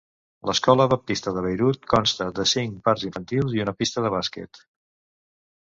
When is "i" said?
3.59-3.63